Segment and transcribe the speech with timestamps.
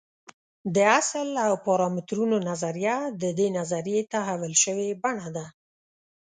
[0.75, 5.45] د اصل او پارامترونو نظریه د دې نظریې تحول شوې بڼه ده.